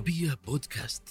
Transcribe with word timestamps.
العربية 0.00 0.38
بودكاست. 0.46 1.02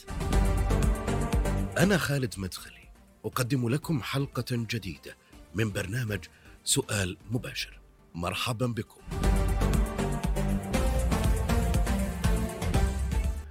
أنا 1.77 1.97
خالد 1.97 2.34
مدخلي، 2.38 2.89
أقدم 3.25 3.70
لكم 3.70 4.02
حلقة 4.02 4.46
جديدة 4.52 5.18
من 5.55 5.71
برنامج 5.71 6.20
سؤال 6.64 7.18
مباشر. 7.32 7.79
مرحبا 8.15 8.68
بكم. 8.68 9.02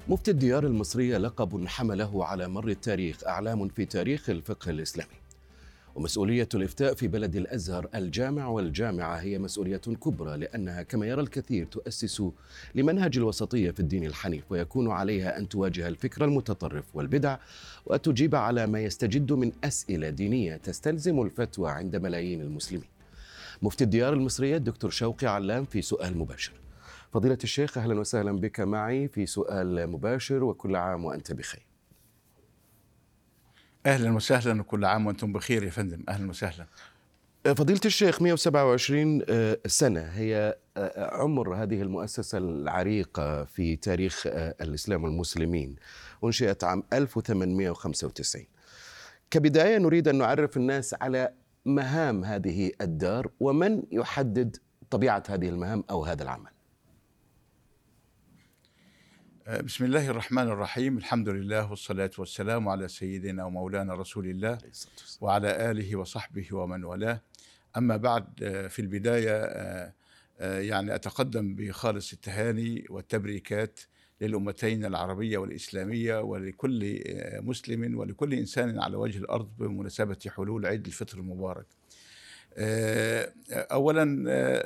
مفتي 0.08 0.30
الديار 0.30 0.66
المصرية 0.66 1.18
لقب 1.18 1.66
حمله 1.66 2.24
على 2.24 2.48
مر 2.48 2.68
التاريخ 2.68 3.24
أعلام 3.24 3.68
في 3.68 3.84
تاريخ 3.84 4.30
الفقه 4.30 4.70
الإسلامي. 4.70 5.27
ومسؤولية 5.98 6.48
الإفتاء 6.54 6.94
في 6.94 7.08
بلد 7.08 7.36
الأزهر 7.36 7.88
الجامع 7.94 8.46
والجامعة 8.46 9.16
هي 9.16 9.38
مسؤولية 9.38 9.76
كبرى 9.76 10.36
لأنها 10.36 10.82
كما 10.82 11.06
يرى 11.06 11.20
الكثير 11.20 11.66
تؤسس 11.66 12.22
لمنهج 12.74 13.18
الوسطية 13.18 13.70
في 13.70 13.80
الدين 13.80 14.04
الحنيف 14.06 14.44
ويكون 14.50 14.90
عليها 14.90 15.38
أن 15.38 15.48
تواجه 15.48 15.88
الفكر 15.88 16.24
المتطرف 16.24 16.84
والبدع 16.94 17.36
وتجيب 17.86 18.34
على 18.34 18.66
ما 18.66 18.80
يستجد 18.80 19.32
من 19.32 19.52
أسئلة 19.64 20.10
دينية 20.10 20.56
تستلزم 20.56 21.22
الفتوى 21.22 21.70
عند 21.70 21.96
ملايين 21.96 22.40
المسلمين. 22.40 22.88
مفتي 23.62 23.84
الديار 23.84 24.12
المصرية 24.12 24.56
الدكتور 24.56 24.90
شوقي 24.90 25.26
علام 25.26 25.64
في 25.64 25.82
سؤال 25.82 26.18
مباشر. 26.18 26.52
فضيلة 27.12 27.38
الشيخ 27.44 27.78
أهلا 27.78 28.00
وسهلا 28.00 28.32
بك 28.32 28.60
معي 28.60 29.08
في 29.08 29.26
سؤال 29.26 29.86
مباشر 29.86 30.44
وكل 30.44 30.76
عام 30.76 31.04
وأنت 31.04 31.32
بخير. 31.32 31.67
أهلا 33.88 34.12
وسهلا 34.12 34.60
وكل 34.60 34.84
عام 34.84 35.06
وأنتم 35.06 35.32
بخير 35.32 35.62
يا 35.62 35.70
فندم. 35.70 36.04
أهلا 36.08 36.30
وسهلا. 36.30 36.66
فضيلة 37.44 37.80
الشيخ 37.84 38.22
127 38.22 39.22
سنة. 39.66 40.00
هي 40.00 40.56
عمر 40.96 41.54
هذه 41.54 41.82
المؤسسة 41.82 42.38
العريقة 42.38 43.44
في 43.44 43.76
تاريخ 43.76 44.22
الإسلام 44.26 45.04
والمسلمين. 45.04 45.76
أنشئت 46.24 46.64
عام 46.64 46.82
1895 46.92 48.46
كبداية 49.30 49.78
نريد 49.78 50.08
أن 50.08 50.18
نعرف 50.18 50.56
الناس 50.56 50.94
على 51.00 51.32
مهام 51.64 52.24
هذه 52.24 52.72
الدار 52.80 53.30
ومن 53.40 53.82
يحدد 53.92 54.56
طبيعة 54.90 55.22
هذه 55.28 55.48
المهام 55.48 55.84
أو 55.90 56.04
هذا 56.04 56.22
العمل. 56.22 56.50
بسم 59.48 59.84
الله 59.84 60.10
الرحمن 60.10 60.48
الرحيم. 60.48 60.98
الحمد 60.98 61.28
لله 61.28 61.70
والصلاة 61.70 62.10
والسلام 62.18 62.68
على 62.68 62.88
سيدنا 62.88 63.44
ومولانا 63.44 63.94
رسول 63.94 64.26
الله 64.26 64.58
وعلى 65.20 65.70
آله 65.70 65.96
وصحبه 65.96 66.48
ومن 66.52 66.84
والاه. 66.84 67.20
أما 67.76 67.96
بعد 67.96 68.24
في 68.70 68.78
البداية 68.78 69.94
يعني 70.40 70.94
أتقدم 70.94 71.54
بخالص 71.54 72.12
التهاني 72.12 72.84
والتبريكات 72.90 73.80
للأمتين 74.20 74.84
العربية 74.84 75.38
والإسلامية 75.38 76.20
ولكل 76.20 77.02
مسلم 77.42 77.98
ولكل 77.98 78.34
إنسان 78.34 78.80
على 78.80 78.96
وجه 78.96 79.18
الأرض 79.18 79.48
بمناسبة 79.58 80.18
حلول 80.28 80.66
عيد 80.66 80.86
الفطر 80.86 81.18
المبارك. 81.18 81.66
اولا 83.50 84.04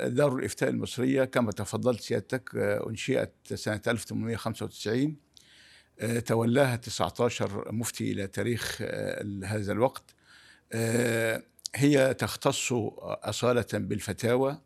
دار 0.07 0.35
الإفتاء 0.35 0.69
المصرية 0.69 1.23
كما 1.23 1.51
تفضلت 1.51 2.01
سيادتك 2.01 2.49
أنشئت 2.55 3.31
سنة 3.53 3.81
1895 3.87 5.15
تولاها 6.25 6.75
19 6.75 7.71
مفتي 7.71 8.11
إلى 8.11 8.27
تاريخ 8.27 8.81
هذا 9.45 9.71
الوقت. 9.71 10.03
هي 11.75 12.13
تختص 12.13 12.73
أصالة 12.73 13.65
بالفتاوى 13.73 14.61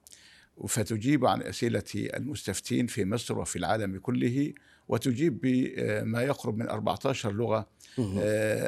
فتجيب 0.68 1.26
عن 1.26 1.42
أسئلة 1.42 1.84
المستفتين 1.96 2.88
في 2.88 3.06
مصر 3.06 3.40
وفي 3.40 3.56
العالم 3.56 4.00
كله 4.00 4.54
وتجيب 4.88 5.40
بما 5.42 6.22
يقرب 6.22 6.58
من 6.58 6.70
14 6.70 7.32
لغة 7.32 7.68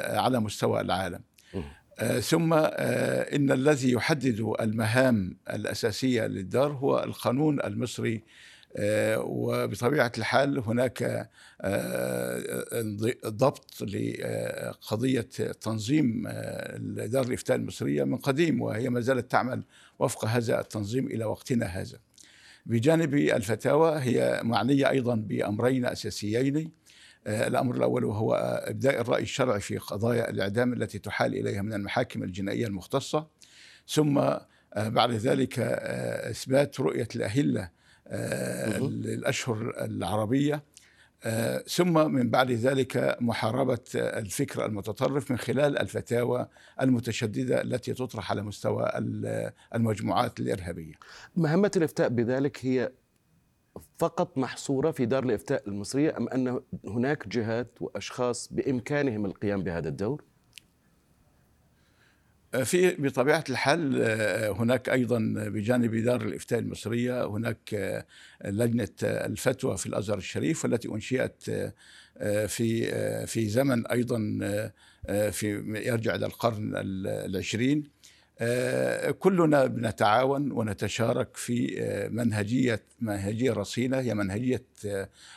على 0.04 0.40
مستوى 0.40 0.80
العالم. 0.80 1.20
ثم 2.20 2.52
إن 2.52 3.50
الذي 3.50 3.92
يحدد 3.92 4.52
المهام 4.60 5.36
الأساسية 5.50 6.26
للدار 6.26 6.72
هو 6.72 7.02
القانون 7.02 7.60
المصري 7.60 8.22
وبطبيعة 9.16 10.12
الحال 10.18 10.58
هناك 10.58 11.30
ضبط 13.26 13.82
لقضيه 13.82 15.28
تنظيم 15.60 16.28
دار 17.06 17.24
الإفتاء 17.26 17.56
المصرية 17.56 18.04
من 18.04 18.16
قديم 18.16 18.62
وهي 18.62 18.90
ما 18.90 19.00
زالت 19.00 19.30
تعمل 19.30 19.62
وفق 19.98 20.24
هذا 20.24 20.60
التنظيم 20.60 21.06
إلى 21.06 21.24
وقتنا 21.24 21.66
هذا. 21.66 21.98
بجانب 22.66 23.14
الفتاوى 23.14 23.98
هي 23.98 24.40
معنية 24.44 24.90
أيضا 24.90 25.14
بأمرين 25.14 25.86
أساسيين 25.86 26.70
الأمر 27.26 27.76
الأول 27.76 28.04
وهو 28.04 28.34
إبداء 28.64 29.00
الرأي 29.00 29.22
الشرعي 29.22 29.60
في 29.60 29.78
قضايا 29.78 30.30
الإعدام 30.30 30.72
التي 30.72 30.98
تحال 30.98 31.34
إليها 31.34 31.62
من 31.62 31.72
المحاكم 31.72 32.22
الجنائية 32.22 32.66
المختصة. 32.66 33.26
ثم 33.88 34.20
بعد 34.76 35.10
ذلك 35.10 35.58
إثبات 35.58 36.80
رؤية 36.80 37.08
الأهلة 37.16 37.70
للأشهر 38.80 39.84
العربية. 39.84 40.62
ثم 41.68 42.12
من 42.12 42.30
بعد 42.30 42.50
ذلك 42.50 43.16
محاربة 43.20 43.78
الفكر 43.94 44.66
المتطرف 44.66 45.30
من 45.30 45.38
خلال 45.38 45.78
الفتاوى 45.78 46.48
المتشددة 46.80 47.62
التي 47.62 47.94
تطرح 47.94 48.30
على 48.30 48.42
مستوى 48.42 48.90
المجموعات 49.74 50.40
الإرهابية. 50.40 50.94
مهمة 51.36 51.70
الإفتاء 51.76 52.08
بذلك 52.08 52.66
هي 52.66 52.92
فقط 53.98 54.38
محصورة 54.38 54.90
في 54.90 55.06
دار 55.06 55.24
الإفتاء 55.24 55.68
المصرية 55.68 56.16
أم 56.16 56.28
أن 56.28 56.60
هناك 56.84 57.28
جهات 57.28 57.70
وأشخاص 57.80 58.52
بإمكانهم 58.52 59.26
القيام 59.26 59.62
بهذا 59.62 59.88
الدور؟ 59.88 60.24
في 62.64 62.90
بطبيعة 62.90 63.44
الحال 63.50 64.02
هناك 64.58 64.88
أيضا 64.88 65.18
بجانب 65.36 65.94
دار 65.94 66.22
الإفتاء 66.22 66.58
المصرية 66.58 67.26
هناك 67.26 67.74
لجنة 68.44 68.88
الفتوى 69.02 69.76
في 69.76 69.86
الأزهر 69.86 70.18
الشريف 70.18 70.64
والتي 70.64 70.88
أنشئت 70.88 71.42
في 72.46 73.26
في 73.26 73.48
زمن 73.48 73.86
أيضا 73.86 74.18
في 75.30 75.64
يرجع 75.86 76.14
إلى 76.14 76.26
القرن 76.26 76.72
العشرين 76.76 77.84
كلنا 79.18 79.66
بنتعاون 79.66 80.52
ونتشارك 80.52 81.36
في 81.36 81.76
منهجية 82.12 82.82
منهجية 83.00 83.52
رصينة 83.52 83.98
هي 83.98 84.14
منهجية 84.14 84.64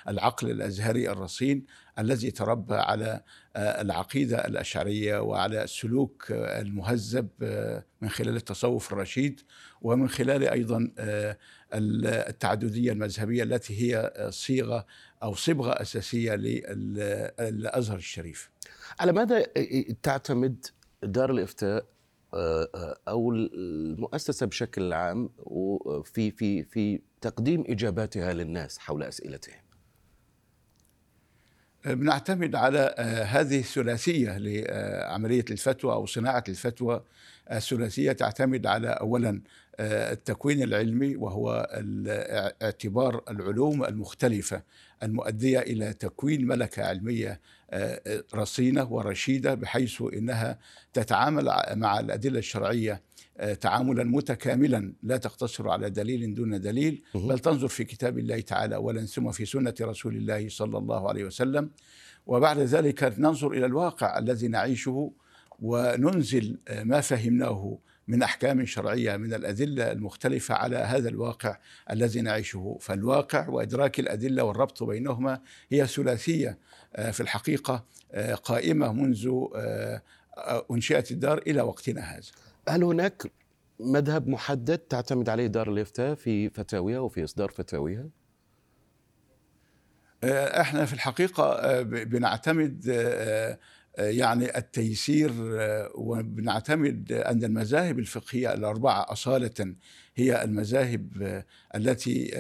العقل 0.08 0.52
الأزهري 0.52 1.10
الرصين 1.10 1.66
الذي 2.00 2.32
تربى 2.32 2.76
على 2.76 3.22
العقيدة 3.56 4.48
الأشعرية 4.48 5.18
وعلى 5.22 5.64
السلوك 5.64 6.26
المهذب 6.32 7.28
من 8.02 8.10
خلال 8.10 8.36
التصوف 8.36 8.94
الرشيد 8.94 9.42
ومن 9.82 10.10
خلال 10.10 10.48
أيضا 10.48 10.92
التعددية 11.74 12.92
المذهبية 12.92 13.44
التي 13.44 13.82
هي 13.82 14.14
صيغة 14.30 14.86
أو 15.24 15.34
صبغة 15.34 15.72
أساسية 15.72 16.36
للأزهر 16.36 17.98
الشريف. 17.98 18.50
على 19.00 19.12
ماذا 19.12 19.46
تعتمد 20.04 20.66
دار 21.04 21.32
الإفتاء 21.32 21.93
أو 23.08 23.32
المؤسسة 23.32 24.46
بشكل 24.46 24.94
عام 24.94 25.30
وفي 25.38 26.32
في 26.32 26.64
في 26.64 27.02
تقديم 27.22 27.64
إجاباتها 27.68 28.34
للناس 28.34 28.80
حول 28.80 29.04
أسئلتهم. 29.04 29.60
بنعتمد 31.86 32.56
على 32.56 32.96
هذه 33.28 33.60
الثلاثية 33.60 34.38
لعملية 34.38 35.46
الفتوى 35.52 35.94
أو 35.94 36.06
صناعة 36.06 36.44
الفتوى. 36.50 37.04
الثلاثية 37.52 38.12
تعتمد 38.12 38.66
على 38.66 38.88
اولا 38.88 39.42
التكوين 39.80 40.64
العلمي 40.64 41.16
وهو 41.16 41.70
اعتبار 42.64 43.24
العلوم 43.30 43.86
المختلفة 43.86 44.64
المؤدية 45.04 45.60
إلى 45.60 45.94
تكوين 45.94 46.48
ملكة 46.48 46.84
علمية 46.84 47.40
رصينة 48.36 48.94
ورشيدة 48.94 49.54
بحيث 49.54 50.04
إنها 50.14 50.60
تتعامل 50.94 51.54
مع 51.72 52.00
الأدلة 52.00 52.40
الشرعية 52.40 53.02
تعاملا 53.62 54.04
متكاملا 54.04 54.94
لا 55.04 55.18
تقتصر 55.18 55.70
على 55.70 55.90
دليل 55.90 56.34
دون 56.34 56.62
دليل 56.62 57.04
بل 57.16 57.40
تنظر 57.40 57.68
في 57.68 57.84
كتاب 57.84 58.18
الله 58.20 58.42
تعالى 58.42 58.76
اولا 58.76 59.06
ثم 59.06 59.32
في 59.32 59.46
سنة 59.46 59.74
رسول 59.82 60.16
الله 60.16 60.50
صلى 60.50 60.78
الله 60.78 61.10
عليه 61.10 61.24
وسلم. 61.24 61.70
وبعد 62.26 62.60
ذلك 62.60 63.14
ننظر 63.18 63.52
إلى 63.52 63.66
الواقع 63.66 64.18
الذي 64.18 64.48
نعيشه 64.48 65.12
وننزل 65.62 66.58
ما 66.84 67.02
فهمناه 67.02 67.78
من 68.08 68.24
أحكام 68.24 68.66
شرعية 68.66 69.18
من 69.18 69.34
الأدلة 69.34 69.92
المختلفة 69.92 70.56
على 70.56 70.78
هذا 70.78 71.10
الواقع 71.10 71.58
الذي 71.92 72.22
نعيشه 72.22 72.78
فالواقع 72.82 73.50
وإدراك 73.50 74.00
الأدلة 74.00 74.44
والربط 74.44 74.84
بينهما 74.84 75.42
هي 75.70 75.88
ثلاثية 75.88 76.58
في 77.12 77.20
الحقيقة 77.20 77.86
قائمة 78.44 78.94
منذ 78.94 79.30
أنشئت 80.72 81.12
الدار 81.12 81.38
إلى 81.38 81.62
وقتنا 81.62 82.02
هذا 82.02 82.32
هل 82.70 82.84
هناك 82.84 83.24
مذهب 83.80 84.28
محدد 84.28 84.78
تعتمد 84.78 85.30
عليه 85.30 85.48
دار 85.48 85.72
الإفتاء 85.72 86.16
في 86.16 86.50
فتاويها 86.50 87.00
وفي 87.00 87.24
إصدار 87.24 87.50
فتاويها؟ 87.50 88.10
إحنا 90.62 90.86
في 90.86 90.94
الحقيقة 90.94 91.82
بنعتمد 91.82 92.82
يعني 93.98 94.58
التيسير 94.58 95.32
وبنعتمد 95.96 97.12
أن 97.12 97.44
المذاهب 97.44 98.00
الفقهية 98.00 98.54
الأربعة 98.54 99.12
أصالة 99.12 99.76
هي 100.16 100.44
المذاهب 100.44 101.44
التي 101.76 102.32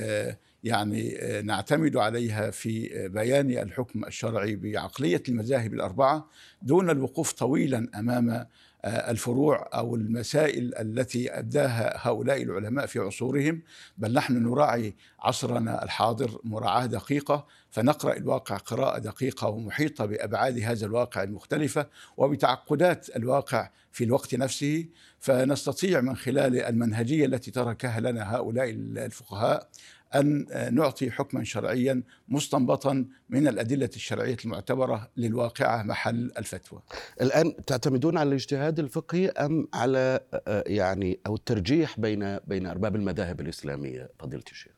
يعني 0.64 1.18
نعتمد 1.44 1.96
عليها 1.96 2.52
في 2.52 3.08
بيان 3.08 3.50
الحكم 3.50 4.06
الشرعي 4.06 4.56
بعقلية 4.56 5.24
المذاهب 5.30 5.74
الأربعة 5.74 6.30
دون 6.62 6.90
الوقوف 6.90 7.32
طويلا 7.32 7.88
أمام 7.96 8.46
الفروع 8.86 9.70
أو 9.74 9.96
المسائل 9.96 10.76
التي 10.76 11.40
ابداها 11.40 12.08
هؤلاء 12.08 12.44
العلماء 12.44 12.86
في 12.86 13.00
عصورهم 13.00 13.62
بل 13.98 14.14
نحن 14.14 14.44
نراعي 14.44 14.96
عصرنا 15.24 15.84
الحاضر 15.84 16.40
مراعاة 16.44 16.86
دقيقة 16.86 17.46
فنقرأ 17.70 18.18
الواقع 18.18 18.58
قراءة 18.58 19.00
دقيقة 19.00 19.48
ومحيطة 19.48 20.06
بأبعاد 20.06 20.60
هذا 20.60 20.86
الواقع 20.86 21.24
المختلفة 21.24 21.88
وبتعقدات 22.18 23.16
الواقع 23.16 23.70
في 23.92 24.04
الوقت 24.04 24.36
نفسه. 24.36 24.86
فنستطيع 25.20 26.02
من 26.02 26.16
خلال 26.16 26.60
المنهجية 26.60 27.26
التي 27.26 27.52
تركها 27.52 28.00
لنا 28.00 28.36
هؤلاء 28.36 28.70
الفقهاء 28.70 29.70
أن 30.16 30.46
نعطي 30.76 31.12
حكما 31.12 31.44
شرعيا 31.44 32.04
مستنبطا 32.28 33.06
من 33.30 33.48
الأدلة 33.48 33.90
الشرعية 33.96 34.38
المعتبرة 34.46 35.10
للواقعة 35.18 35.84
محل 35.84 36.32
الفتوى. 36.38 36.82
الآن 37.22 37.56
تعتمدون 37.68 38.18
على 38.18 38.30
الاجتهاد 38.30 38.80
الفقهي 38.80 39.28
أم 39.30 39.68
على 39.74 40.20
يعني 40.68 41.20
أو 41.28 41.36
الترجيح 41.36 42.00
بين 42.00 42.38
بين 42.38 42.66
أرباب 42.66 42.96
المذاهب 42.96 43.42
الإسلامية 43.42 44.10
فضيلة 44.20 44.44
الشيخ؟ 44.52 44.73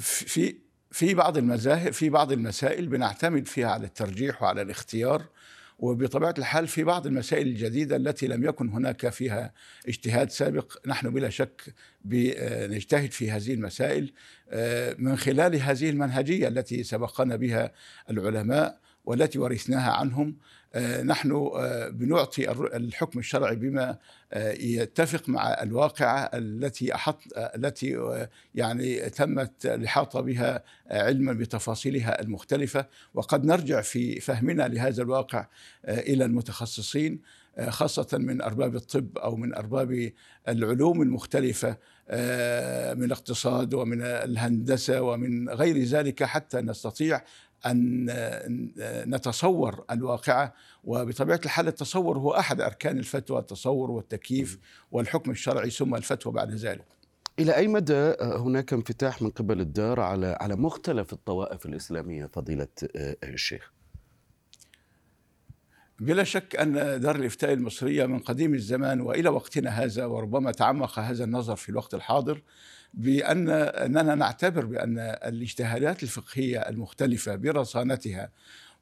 في 0.00 0.56
في 0.90 1.14
بعض 1.14 1.38
المذاهب 1.38 1.92
في 1.92 2.10
بعض 2.10 2.32
المسائل 2.32 2.86
بنعتمد 2.86 3.46
فيها 3.46 3.68
على 3.70 3.86
الترجيح 3.86 4.42
وعلى 4.42 4.62
الاختيار 4.62 5.22
وبطبيعة 5.78 6.34
الحال 6.38 6.68
في 6.68 6.84
بعض 6.84 7.06
المسائل 7.06 7.46
الجديدة 7.46 7.96
التي 7.96 8.26
لم 8.26 8.44
يكن 8.44 8.68
هناك 8.68 9.08
فيها 9.08 9.52
اجتهاد 9.88 10.30
سابق 10.30 10.86
نحن 10.86 11.10
بلا 11.10 11.30
شك 11.30 11.74
نجتهد 12.70 13.12
في 13.12 13.30
هذه 13.30 13.54
المسائل 13.54 14.12
من 14.98 15.16
خلال 15.16 15.56
هذه 15.56 15.90
المنهجية 15.90 16.48
التي 16.48 16.82
سبقنا 16.82 17.36
بها 17.36 17.72
العلماء 18.10 18.78
والتي 19.04 19.38
ورثناها 19.38 19.92
عنهم. 19.92 20.36
نحن 21.04 21.50
بنعطي 21.92 22.50
الحكم 22.50 23.18
الشرعي 23.18 23.56
بما 23.56 23.98
يتفق 24.60 25.28
مع 25.28 25.62
الواقعة 25.62 26.30
التي 26.34 26.94
أحط 26.94 27.20
التي 27.36 28.16
يعني 28.54 29.10
تمت 29.10 29.66
الإحاطة 29.66 30.20
بها 30.20 30.64
علما 30.90 31.32
بتفاصيلها 31.32 32.20
المختلفة. 32.20 32.86
وقد 33.14 33.44
نرجع 33.44 33.80
في 33.80 34.20
فهمنا 34.20 34.68
لهذا 34.68 35.02
الواقع 35.02 35.46
إلى 35.88 36.24
المتخصصين 36.24 37.20
خاصة 37.68 38.18
من 38.18 38.42
أرباب 38.42 38.76
الطب 38.76 39.18
أو 39.18 39.36
من 39.36 39.54
أرباب 39.54 40.12
العلوم 40.48 41.02
المختلفة 41.02 41.68
من 42.94 43.04
الاقتصاد 43.04 43.74
ومن 43.74 44.02
الهندسة 44.02 45.02
ومن 45.02 45.48
غير 45.48 45.78
ذلك 45.82 46.24
حتى 46.24 46.60
نستطيع 46.60 47.20
أن 47.66 48.06
نتصور 49.06 49.84
الواقعة 49.90 50.54
وبطبيعة 50.84 51.40
الحال 51.44 51.68
التصور 51.68 52.18
هو 52.18 52.30
أحد 52.34 52.60
أركان 52.60 52.98
الفتوى 52.98 53.38
التصور 53.38 53.90
والتكييف 53.90 54.58
والحكم 54.92 55.30
الشرعي 55.30 55.70
ثم 55.70 55.94
الفتوى 55.94 56.32
بعد 56.32 56.54
ذلك 56.54 56.84
إلى 57.38 57.56
أي 57.56 57.68
مدى 57.68 58.14
هناك 58.20 58.72
انفتاح 58.72 59.22
من 59.22 59.30
قبل 59.30 59.60
الدار 59.60 60.00
على 60.00 60.38
على 60.40 60.56
مختلف 60.56 61.12
الطوائف 61.12 61.66
الإسلامية 61.66 62.26
فضيلة 62.26 62.68
الشيخ؟ 63.24 63.73
بلا 66.00 66.24
شك 66.24 66.56
أن 66.56 67.00
دار 67.00 67.16
الإفتاء 67.16 67.52
المصرية 67.52 68.06
من 68.06 68.18
قديم 68.18 68.54
الزمان 68.54 69.00
وإلى 69.00 69.28
وقتنا 69.28 69.70
هذا 69.70 70.04
وربما 70.04 70.52
تعمق 70.52 70.98
هذا 70.98 71.24
النظر 71.24 71.56
في 71.56 71.68
الوقت 71.68 71.94
الحاضر 71.94 72.42
بأن 72.94 73.48
أننا 73.48 74.14
نعتبر 74.14 74.64
بأن 74.64 74.98
الاجتهادات 74.98 76.02
الفقهية 76.02 76.58
المختلفة 76.58 77.36
برصانتها 77.36 78.30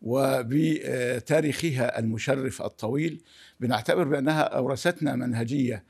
وبتاريخها 0.03 1.99
المشرف 1.99 2.62
الطويل 2.62 3.23
بنعتبر 3.61 4.05
بأنها 4.05 4.43
أورثتنا 4.43 5.17
منهجية 5.17 5.85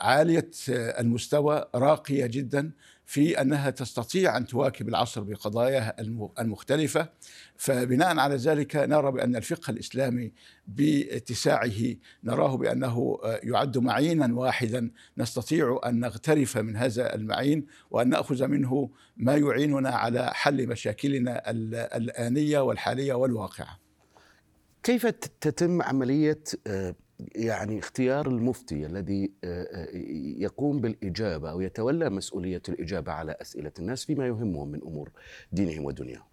عالية 0.00 0.50
المستوى 0.68 1.64
راقية 1.74 2.26
جدا. 2.26 2.70
في 3.10 3.40
أنها 3.40 3.70
تستطيع 3.70 4.36
أن 4.36 4.46
تواكب 4.46 4.88
العصر 4.88 5.20
بقضاياها 5.20 5.96
المختلفة 6.40 7.08
فبناء 7.56 8.18
على 8.18 8.36
ذلك 8.36 8.76
نرى 8.76 9.12
بأن 9.12 9.36
الفقه 9.36 9.70
الإسلامي 9.70 10.32
باتساعه 10.66 11.94
نراه 12.24 12.56
بأنه 12.56 13.18
يعد 13.24 13.78
معينا 13.78 14.34
واحدا 14.34 14.90
نستطيع 15.18 15.80
أن 15.86 16.00
نغترف 16.00 16.58
من 16.58 16.76
هذا 16.76 17.14
المعين 17.14 17.66
وأن 17.90 18.08
نأخذ 18.08 18.46
منه 18.46 18.90
ما 19.16 19.36
يعيننا 19.36 19.90
على 19.90 20.30
حل 20.34 20.66
مشاكلنا 20.66 21.50
الآنية 21.96 22.58
والحالية 22.58 23.14
والواقعة. 23.14 23.80
كيف 24.82 25.06
تتم 25.40 25.82
عملية 25.82 26.42
يعني 27.34 27.78
اختيار 27.78 28.28
المفتي 28.28 28.86
الذي 28.86 29.32
يقوم 30.38 30.80
بالإجابة 30.80 31.50
أو 31.50 31.60
يتولى 31.60 32.10
مسؤولية 32.10 32.62
الإجابة 32.68 33.12
على 33.12 33.36
أسئلة 33.40 33.72
الناس 33.78 34.04
فيما 34.04 34.26
يهمهم 34.26 34.68
من 34.68 34.82
أمور 34.82 35.10
دينهم 35.52 35.84
ودنياهم. 35.84 36.30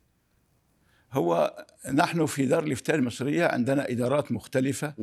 هو 1.11 1.65
نحن 1.93 2.25
في 2.25 2.45
دار 2.45 2.63
الإفتاء 2.63 2.95
المصرية 2.95 3.45
عندنا 3.45 3.89
إدارات 3.89 4.31
مختلفة 4.31 4.93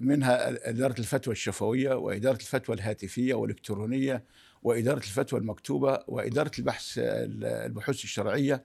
منها 0.00 0.68
إدارة 0.70 0.98
الفتوى 0.98 1.32
الشفوية 1.32 1.94
وإدارة 1.94 2.36
الفتوى 2.36 2.76
الهاتفية 2.76 3.34
والإلكترونية 3.34 4.24
وإدارة 4.62 4.98
الفتوى 4.98 5.40
المكتوبة 5.40 5.98
وإدارة 6.08 6.50
البحث 6.58 6.98
البحوث 6.98 8.04
الشرعية 8.04 8.64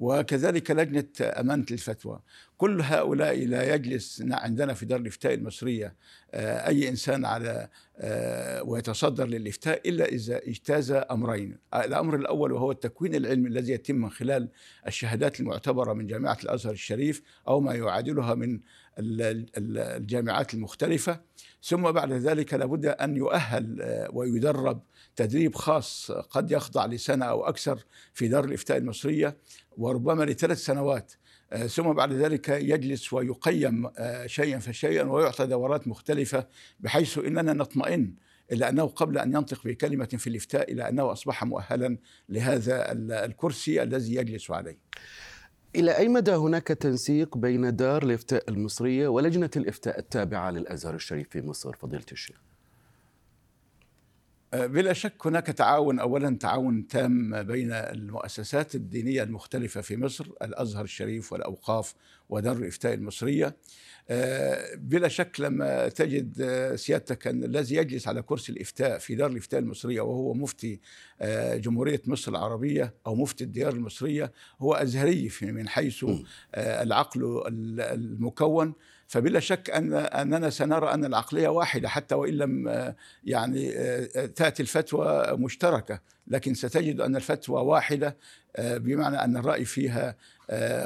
وكذلك 0.00 0.70
لجنة 0.70 1.30
أمانة 1.40 1.66
الفتوى. 1.70 2.20
كل 2.56 2.80
هؤلاء 2.80 3.46
لا 3.46 3.74
يجلس 3.74 4.24
عندنا 4.30 4.74
في 4.74 4.86
دار 4.86 5.00
الإفتاء 5.00 5.34
المصرية 5.34 5.94
أي 6.34 6.88
إنسان 6.88 7.24
على 7.24 7.68
ويتصدر 8.64 9.26
للإفتاء 9.26 9.88
إلا 9.88 10.04
إذا 10.04 10.36
اجتاز 10.36 10.90
أمرين. 10.90 11.58
الأمر 11.74 12.16
الأول 12.16 12.52
وهو 12.52 12.70
التكوين 12.70 13.14
العلمي 13.14 13.48
الذي 13.48 13.72
يتم 13.72 13.94
من 13.94 14.10
خلال 14.10 14.48
الشهادات 14.86 15.40
المعتبرة 15.40 15.92
من 15.92 16.06
جامعة 16.06 16.38
الأزهر 16.44 16.72
الشريف 16.72 17.22
أو 17.48 17.60
ما 17.60 17.74
يعادلها 17.74 18.34
من 18.34 18.60
الجامعات 18.98 20.54
المختلفة. 20.54 21.20
ثم 21.62 21.90
بعد 21.90 22.12
ذلك 22.12 22.54
لابد 22.54 22.86
أن 22.86 23.16
يؤهل 23.16 23.82
ويدرب 24.12 24.82
تدريب 25.16 25.54
خاص 25.54 26.10
قد 26.10 26.50
يخضع 26.50 26.86
لسنة 26.86 27.24
أو 27.24 27.44
أكثر 27.44 27.84
في 28.14 28.28
دار 28.28 28.44
الإفتاء 28.44 28.76
المصرية 28.76 29.36
وربما 29.78 30.24
لثلاث 30.24 30.58
سنوات. 30.58 31.12
ثم 31.66 31.92
بعد 31.92 32.12
ذلك 32.12 32.48
يجلس 32.48 33.12
ويقيم 33.12 33.90
شيئا 34.26 34.58
فشيئا 34.58 35.02
ويعطى 35.02 35.46
دورات 35.46 35.88
مختلفة 35.88 36.46
بحيث 36.80 37.18
إننا 37.18 37.52
نطمئن 37.52 38.14
إلى 38.52 38.68
أنه 38.68 38.86
قبل 38.86 39.18
أن 39.18 39.34
ينطق 39.34 39.64
بكلمة 39.64 40.04
في 40.04 40.26
الإفتاء 40.26 40.72
إلى 40.72 40.88
أنه 40.88 41.12
أصبح 41.12 41.44
مؤهلا 41.44 41.98
لهذا 42.28 42.92
الكرسي 43.24 43.82
الذي 43.82 44.14
يجلس 44.14 44.50
عليه 44.50 44.78
إلى 45.76 45.96
أي 45.96 46.08
مدى 46.08 46.30
هناك 46.30 46.66
تنسيق 46.66 47.36
بين 47.36 47.76
دار 47.76 48.02
الإفتاء 48.02 48.50
المصرية 48.50 49.08
ولجنة 49.08 49.50
الإفتاء 49.56 49.98
التابعة 49.98 50.50
للأزهر 50.50 50.94
الشريف 50.94 51.28
في 51.30 51.42
مصر 51.42 51.76
فضيلة 51.76 52.04
الشيخ؟ 52.12 52.36
بلا 54.64 54.92
شك 54.92 55.26
هناك 55.26 55.46
تعاون 55.46 55.98
اولا 55.98 56.36
تعاون 56.40 56.86
تام 56.86 57.42
بين 57.42 57.72
المؤسسات 57.72 58.74
الدينية 58.74 59.22
المختلفة 59.22 59.80
في 59.80 59.96
مصر 59.96 60.26
الأزهر 60.42 60.84
الشريف 60.84 61.32
والأوقاف 61.32 61.94
ودار 62.28 62.56
الإفتاء 62.56 62.94
المصرية. 62.94 63.56
بلا 64.74 65.08
شك 65.08 65.40
لما 65.40 65.88
تجد 65.88 66.42
سيادتك 66.74 67.26
أن 67.26 67.44
الذي 67.44 67.74
يجلس 67.74 68.08
على 68.08 68.22
كرسي 68.22 68.52
الإفتاء 68.52 68.98
في 68.98 69.14
دار 69.14 69.30
الإفتاء 69.30 69.60
المصرية 69.60 70.00
وهو 70.00 70.34
مفتي 70.34 70.80
جمهورية 71.54 72.02
مصر 72.06 72.30
العربية 72.30 72.94
أو 73.06 73.14
مفتي 73.14 73.44
الديار 73.44 73.72
المصرية 73.72 74.32
هو 74.58 74.74
أزهري 74.74 75.30
من 75.42 75.68
حيث 75.68 76.04
العقل 76.56 77.42
المكون. 77.80 78.74
فبلا 79.08 79.40
شك 79.40 79.70
ان 79.70 79.94
أننا 79.94 80.50
سنرى 80.50 80.94
أن 80.94 81.04
العقلية 81.04 81.48
واحدة 81.48 81.88
حتى 81.88 82.14
وإن 82.14 82.34
لم 82.34 82.94
يعني 83.24 83.72
تأتي 84.26 84.62
الفتوى 84.62 85.36
مشتركة. 85.36 86.00
لكن 86.26 86.54
ستجد 86.54 87.00
أن 87.00 87.16
الفتوى 87.16 87.62
واحدة 87.62 88.16
بمعنى 88.58 89.24
أن 89.24 89.36
الرأي 89.36 89.64
فيها 89.64 90.16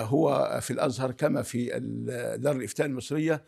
هو 0.00 0.58
في 0.62 0.72
الأزهر 0.72 1.12
كما 1.12 1.42
في 1.42 1.66
دار 2.38 2.56
الإفتاء 2.56 2.86
المصرية 2.86 3.42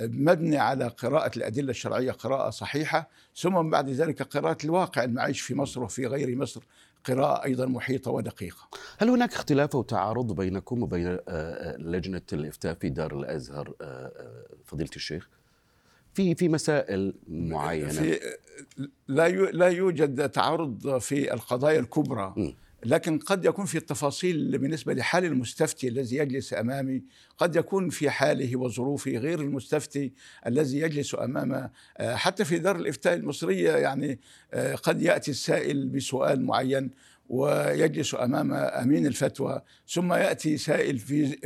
مبني 0.00 0.58
على 0.58 0.88
قراءة 0.88 1.30
الأدلة 1.36 1.70
الشرعية 1.70 2.12
قراءة 2.12 2.50
صحيحة. 2.50 3.08
ثم 3.36 3.70
بعد 3.70 3.88
ذلك 3.90 4.22
قراءة 4.22 4.58
الواقع 4.64 5.04
المعيش 5.04 5.40
في 5.40 5.54
مصر 5.54 5.82
وفي 5.82 6.06
غير 6.06 6.36
مصر 6.36 6.60
قراءة 7.04 7.44
أيضا 7.44 7.66
محيطة 7.66 8.10
ودقيقة. 8.10 8.68
هل 8.98 9.10
هناك 9.10 9.32
اختلاف 9.32 9.76
أو 9.76 9.82
تعارض 9.82 10.36
بينكم 10.36 10.82
وبين 10.82 11.06
آه، 11.06 11.20
آه، 11.28 11.76
لجنة 11.76 12.22
الإفتاء 12.32 12.74
في 12.74 12.88
دار 12.88 13.18
الأزهر 13.18 13.74
آه، 13.80 14.12
فضيلة 14.64 14.90
الشيخ؟ 14.96 15.28
في 16.14 16.34
في 16.34 16.48
مسائل 16.48 17.14
معينة 17.28 17.88
في 17.88 18.20
لا 19.08 19.28
لا 19.28 19.68
يوجد 19.68 20.28
تعارض 20.28 20.98
في 20.98 21.34
القضايا 21.34 21.80
الكبرى 21.80 22.34
م. 22.36 22.52
لكن 22.84 23.18
قد 23.18 23.44
يكون 23.44 23.64
في 23.64 23.78
التفاصيل 23.78 24.58
بالنسبة 24.58 24.94
لحال 24.94 25.24
المستفتي 25.24 25.88
الذي 25.88 26.16
يجلس 26.16 26.54
أمامي 26.54 27.02
قد 27.38 27.56
يكون 27.56 27.90
في 27.90 28.10
حاله 28.10 28.56
وظروفه 28.56 29.10
غير 29.10 29.40
المستفتي 29.40 30.12
الذي 30.46 30.78
يجلس 30.78 31.14
أمامه 31.14 31.70
حتى 32.00 32.44
في 32.44 32.58
دار 32.58 32.76
الإفتاء 32.76 33.14
المصرية 33.14 33.76
يعني 33.76 34.18
قد 34.82 35.02
يأتي 35.02 35.30
السائل 35.30 35.88
بسؤال 35.88 36.44
معين 36.44 36.90
ويجلس 37.28 38.14
أمام 38.14 38.52
أمين 38.52 39.06
الفتوى 39.06 39.62
ثم 39.88 40.12
يأتي 40.12 40.56
سائل 40.56 40.98
في 40.98 41.36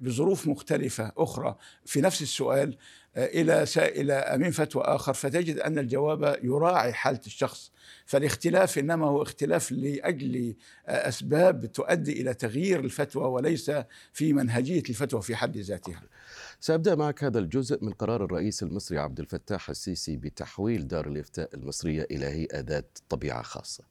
بظروف 0.00 0.46
مختلفة 0.46 1.12
أخرى 1.16 1.56
في 1.84 2.00
نفس 2.00 2.22
السؤال. 2.22 2.76
إلى 3.16 3.66
سائل 3.66 4.10
أمين 4.10 4.50
فتوى 4.50 4.82
آخر 4.82 5.14
فتجد 5.14 5.58
أن 5.58 5.78
الجواب 5.78 6.38
يراعي 6.42 6.92
حالة 6.92 7.20
الشخص 7.26 7.72
فالاختلاف 8.06 8.78
إنما 8.78 9.06
هو 9.06 9.22
اختلاف 9.22 9.72
لأجل 9.72 10.54
أسباب 10.86 11.72
تؤدي 11.72 12.20
إلى 12.20 12.34
تغيير 12.34 12.80
الفتوى 12.80 13.24
وليس 13.24 13.72
في 14.12 14.32
منهجية 14.32 14.82
الفتوى 14.88 15.22
في 15.22 15.36
حد 15.36 15.56
ذاتها. 15.56 16.02
سأبدأ 16.60 16.94
معك 16.94 17.24
هذا 17.24 17.38
الجزء 17.38 17.84
من 17.84 17.92
قرار 17.92 18.24
الرئيس 18.24 18.62
المصري 18.62 18.98
عبد 18.98 19.20
الفتاح 19.20 19.70
السيسي 19.70 20.16
بتحويل 20.16 20.88
دار 20.88 21.06
الإفتاء 21.06 21.54
المصرية 21.54 22.06
إلى 22.10 22.26
هيئة 22.26 22.60
ذات 22.60 22.98
طبيعة 23.08 23.42
خاصة. 23.42 23.84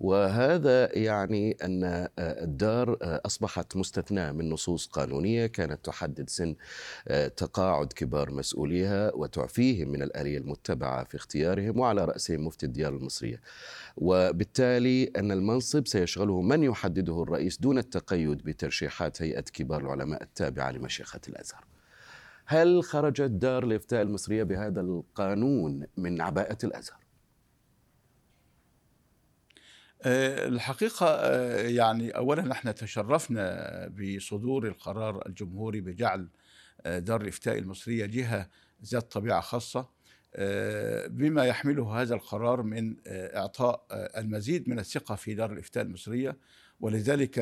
وهذا 0.00 0.98
يعني 0.98 1.56
أن 1.62 2.08
الدار 2.18 2.98
أصبحت 3.00 3.76
مستثناة 3.76 4.32
من 4.32 4.50
نصوص 4.50 4.86
قانونية 4.86 5.46
كانت 5.46 5.84
تحدد 5.84 6.30
سن 6.30 6.54
تقاعد 7.36 7.92
كبار 7.92 8.30
مسؤوليها 8.54 9.14
وتعفيهم 9.14 9.88
من 9.88 10.02
الآلية 10.02 10.38
المتبعة 10.38 11.04
في 11.04 11.16
اختيارهم 11.16 11.78
وعلى 11.78 12.04
رأسهم 12.04 12.46
مفتي 12.46 12.66
الديار 12.66 12.92
المصرية. 12.96 13.40
وبالتالي 13.96 15.04
أن 15.04 15.32
المنصب 15.32 15.86
سيشغله 15.86 16.42
من 16.42 16.62
يحدده 16.62 17.22
الرئيس 17.22 17.60
دون 17.60 17.78
التقيد 17.78 18.38
بترشيحات 18.44 19.22
هيئة 19.22 19.40
كبار 19.40 19.80
العلماء 19.80 20.22
التابعة 20.22 20.70
لمشيخة 20.70 21.20
الأزهر. 21.28 21.64
هل 22.46 22.84
خرجت 22.84 23.30
دار 23.30 23.64
الإفتاء 23.64 24.02
المصرية 24.02 24.42
بهذا 24.42 24.80
القانون 24.80 25.86
من 25.96 26.20
عباءة 26.20 26.58
الأزهر؟ 26.64 26.98
آه، 30.02 30.48
الحقيقة 30.48 31.06
آه، 31.06 31.68
يعني 31.68 32.10
أولا 32.10 32.42
نحن 32.42 32.74
تشرفنا 32.74 33.88
بصدور 33.88 34.66
القرار 34.66 35.26
الجمهوري 35.26 35.80
بجعل 35.80 36.28
دار 36.86 37.20
الإفتاء 37.20 37.58
المصرية 37.58 38.06
جهة 38.06 38.48
ذات 38.84 39.12
طبيعة 39.12 39.40
خاصة 39.40 39.88
بما 41.08 41.44
يحمله 41.44 42.02
هذا 42.02 42.14
القرار 42.14 42.62
من 42.62 42.96
إعطاء 43.06 43.86
المزيد 43.92 44.68
من 44.68 44.78
الثقة 44.78 45.14
في 45.14 45.34
دار 45.34 45.52
الإفتاء 45.52 45.84
المصرية. 45.84 46.38
ولذلك 46.80 47.34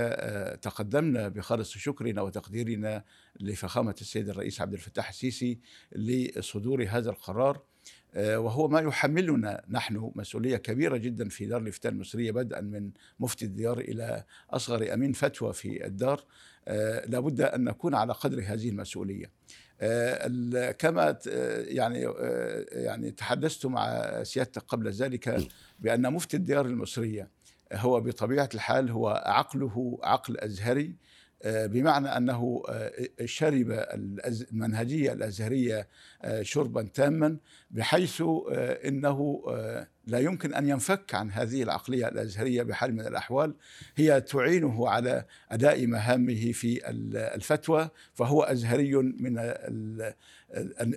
تقدمنا 0.62 1.28
بخالص 1.28 1.72
شكرنا 1.72 2.22
وتقديرنا 2.22 3.04
لفخامة 3.40 3.94
السيد 4.00 4.28
الرئيس 4.28 4.60
عبد 4.60 4.72
الفتاح 4.72 5.08
السيسي 5.08 5.60
لصدور 5.92 6.86
هذا 6.88 7.10
القرار. 7.10 7.56
آه، 7.56 7.71
وهو 8.16 8.68
ما 8.68 8.80
يحملنا 8.80 9.64
نحن 9.68 10.12
مسؤولية 10.14 10.56
كبيرة 10.56 10.96
جدا 10.96 11.28
في 11.28 11.46
دار 11.46 11.60
الإفتاء 11.60 11.92
المصرية 11.92 12.30
بدءا 12.30 12.60
من 12.60 12.90
مفتي 13.20 13.44
الديار 13.44 13.78
إلى 13.78 14.24
أصغر 14.50 14.94
أمين 14.94 15.12
فتوى 15.12 15.52
في 15.52 15.86
الدار 15.86 16.24
آه، 16.68 17.06
لابد 17.06 17.40
أن 17.40 17.64
نكون 17.64 17.94
على 17.94 18.12
قدر 18.12 18.42
هذه 18.46 18.68
المسؤولية. 18.68 19.30
آه، 19.80 20.70
كما 20.70 21.18
يعني 21.68 22.06
يعني 22.72 23.10
تحدثت 23.10 23.66
مع 23.66 24.22
سيادتك 24.22 24.62
قبل 24.62 24.90
ذلك 24.90 25.48
بأن 25.80 26.12
مفتي 26.12 26.36
الديار 26.36 26.66
المصرية 26.66 27.30
هو 27.72 28.00
بطبيعة 28.00 28.48
الحال 28.54 28.90
هو 28.90 29.22
عقله 29.26 29.98
عقل 30.02 30.38
أزهري 30.38 30.86
آه، 30.86 30.94
بمعنى 31.44 32.08
أنه 32.08 32.62
آه، 32.68 32.92
شرب 33.24 33.86
المنهجية 34.52 35.12
الأزهرية 35.12 35.88
آه، 36.22 36.42
شربا 36.42 36.82
تاما 36.82 37.36
بحيث 37.70 38.22
إنه 38.84 39.42
لا 40.06 40.18
يمكن 40.18 40.54
أن 40.54 40.68
ينفك 40.68 41.14
عن 41.14 41.30
هذه 41.30 41.62
العقلية 41.62 42.08
الأزهرية 42.08 42.62
بحال 42.62 42.94
من 42.94 43.00
الأحوال. 43.00 43.54
هي 43.96 44.20
تعينه 44.20 44.88
على 44.88 45.24
أداء 45.50 45.86
مهامه 45.86 46.52
في 46.52 46.88
الفتوى 47.34 47.88
فهو 48.14 48.42
أزهري 48.42 48.96
من 48.96 49.52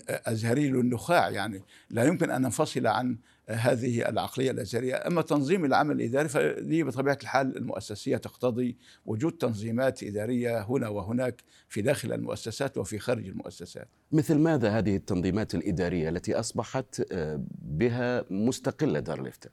أزهري 0.09 0.67
النخاع 0.67 1.29
يعني. 1.29 1.61
لا 1.89 2.03
يمكن 2.03 2.31
أن 2.31 2.41
ننفصل 2.41 2.87
عن 2.87 3.17
هذه 3.49 4.09
العقلية 4.09 4.51
الازهريه، 4.51 4.95
أما 4.95 5.21
تنظيم 5.21 5.65
العمل 5.65 5.95
الإداري 5.95 6.29
فدي 6.29 6.83
بطبيعة 6.83 7.17
الحال 7.21 7.57
المؤسسية 7.57 8.17
تقتضي 8.17 8.77
وجود 9.05 9.31
تنظيمات 9.31 10.03
إدارية 10.03 10.63
هنا 10.63 10.87
وهناك 10.87 11.41
في 11.69 11.81
داخل 11.81 12.13
المؤسسات 12.13 12.77
وفي 12.77 12.99
خارج 12.99 13.27
المؤسسات. 13.27 13.87
مثل 14.11 14.37
ماذا 14.37 14.69
هذه 14.69 14.95
التنظيمات 14.95 15.55
الإدارية 15.55 16.09
التي 16.09 16.35
أصبحت 16.35 17.01
آه، 17.11 17.41
بها 17.61 18.25
مستقلة 18.29 18.99
دار 18.99 19.21
الإفتاء 19.21 19.51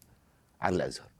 عن 0.61 0.75
الأزهر؟ 0.75 1.13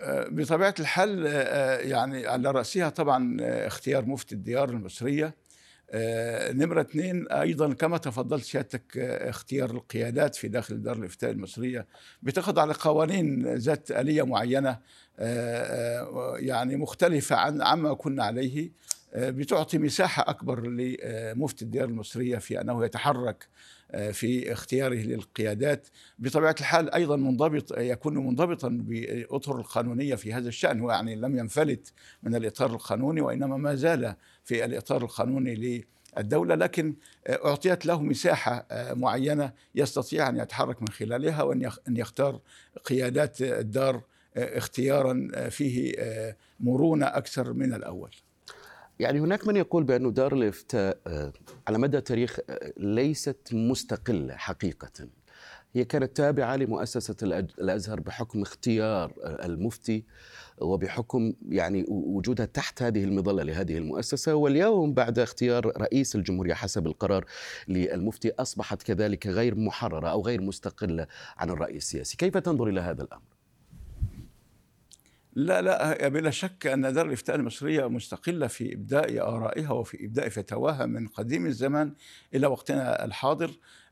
آه، 0.00 0.28
بطبيعة 0.30 0.74
الحال 0.80 1.26
آه، 1.26 1.78
يعني 1.78 2.26
على 2.26 2.50
رأسها 2.50 2.88
طبعا 2.88 3.36
اختيار 3.40 4.04
مفتي 4.04 4.34
الديار 4.34 4.70
المصرية 4.70 5.26
آه، 5.26 5.34
نمرة 6.52 6.80
اثنين 6.80 7.28
أيضا 7.28 7.72
كما 7.72 7.98
تفضلت 7.98 8.44
سيادتك 8.44 8.98
آه، 8.98 9.30
اختيار 9.30 9.70
القيادات 9.70 10.34
في 10.34 10.48
داخل 10.48 10.82
دار 10.82 10.96
الإفتاء 10.96 11.30
المصرية 11.30 11.86
بتخضع 12.22 12.64
لقوانين 12.64 13.54
ذات 13.54 13.90
آلية 13.90 14.22
معينة 14.22 14.78
آه، 15.18 16.36
يعني 16.38 16.76
مختلفة 16.76 17.36
عن 17.36 17.62
عما 17.62 17.94
كنا 17.94 18.24
عليه 18.24 18.70
بتعطي 19.16 19.78
مساحة 19.78 20.24
أكبر 20.28 20.66
لمفتي 20.66 21.64
الديار 21.64 21.88
المصرية 21.88 22.38
في 22.38 22.60
أنه 22.60 22.84
يتحرك 22.84 23.48
في 24.12 24.52
اختياره 24.52 24.94
للقيادات. 24.94 25.88
بطبيعة 26.18 26.54
الحال 26.60 26.94
أيضا 26.94 27.16
منضبط 27.16 27.78
يكون 27.78 28.18
منضبطا 28.26 28.68
بأطر 28.68 29.58
القانونية 29.58 30.14
في 30.14 30.32
هذا 30.32 30.48
الشأن 30.48 30.80
هو 30.80 30.90
يعني 30.90 31.16
لم 31.16 31.38
ينفلت 31.38 31.92
من 32.22 32.34
الإطار 32.34 32.70
القانوني 32.70 33.20
وإنما 33.20 33.56
ما 33.56 33.74
زال 33.74 34.14
في 34.44 34.64
الإطار 34.64 35.02
القانوني 35.02 35.84
للدولة 36.16 36.54
لكن 36.54 36.94
أعطيت 37.28 37.86
له 37.86 38.02
مساحة 38.02 38.66
معينة 38.94 39.52
يستطيع 39.74 40.28
أن 40.28 40.36
يتحرك 40.36 40.82
من 40.82 40.88
خلالها 40.88 41.42
وأن 41.42 41.70
يختار 41.88 42.40
قيادات 42.84 43.42
الدار 43.42 44.02
اختيارا 44.36 45.28
فيه 45.48 45.94
مرونة 46.60 47.06
أكثر 47.06 47.52
من 47.52 47.74
الأول. 47.74 48.10
يعني 48.98 49.20
هناك 49.20 49.46
من 49.46 49.56
يقول 49.56 49.84
بأن 49.84 50.12
دار 50.12 50.34
الإفتاء 50.34 50.98
آه، 51.06 51.32
على 51.68 51.78
مدى 51.78 51.98
التاريخ 51.98 52.38
آه، 52.50 52.72
ليست 52.76 53.48
مستقلة 53.52 54.36
حقيقة. 54.36 55.08
هي 55.72 55.84
كانت 55.84 56.16
تابعة 56.16 56.56
لمؤسسة 56.56 57.16
الأزهر 57.58 58.00
بحكم 58.00 58.42
اختيار 58.42 59.12
آه، 59.24 59.46
المفتي. 59.46 60.04
وبحكم 60.60 61.32
يعني 61.48 61.84
وجودها 61.88 62.46
تحت 62.46 62.82
هذه 62.82 63.04
المظلة 63.04 63.42
لهذه 63.42 63.78
المؤسسة 63.78 64.34
واليوم 64.34 64.94
بعد 64.94 65.18
اختيار 65.18 65.72
رئيس 65.80 66.16
الجمهورية 66.16 66.54
حسب 66.54 66.86
القرار 66.86 67.24
للمفتي 67.68 68.32
أصبحت 68.38 68.82
كذلك 68.82 69.26
غير 69.26 69.54
محررة 69.54 70.08
أو 70.08 70.22
غير 70.22 70.40
مستقلة 70.40 71.06
عن 71.36 71.50
الرأي 71.50 71.76
السياسي 71.76 72.16
كيف 72.16 72.36
تنظر 72.36 72.68
إلى 72.68 72.80
هذا 72.80 73.02
الأمر؟ 73.02 73.34
لا 75.36 75.62
لا 75.62 76.08
بلا 76.08 76.30
شك 76.30 76.66
أن 76.66 76.92
دار 76.92 77.06
الإفتاء 77.06 77.36
المصرية 77.36 77.88
مستقلة 77.88 78.46
في 78.46 78.74
إبداء 78.74 79.20
آرائها 79.20 79.72
وفي 79.72 80.04
إبداء 80.04 80.28
فتواها 80.28 80.86
من 80.86 81.08
قديم 81.08 81.46
الزمان 81.46 81.94
إلى 82.34 82.46
وقتنا 82.46 83.04
الحاضر 83.04 83.50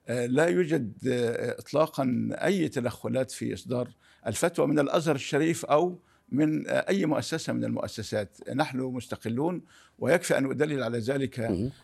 آه، 0.09 0.27
لا 0.27 0.47
يوجد 0.47 0.93
آه، 1.09 1.59
اطلاقا 1.59 2.29
أي 2.33 2.69
تدخلات 2.69 3.31
في 3.31 3.55
إصدار 3.55 3.89
الفتوى 4.27 4.67
من 4.67 4.79
الأزهر 4.79 5.15
الشريف 5.15 5.65
أو 5.65 5.99
من 6.33 6.69
آه، 6.69 6.85
أي 6.89 7.07
مؤسسة 7.07 7.53
من 7.53 7.65
المؤسسات. 7.65 8.51
نحن 8.55 8.79
مستقلون 8.81 9.63
ويكفي 9.99 10.39
أن 10.39 10.51
أدلل 10.51 10.83
على 10.83 10.99
ذلك 10.99 11.41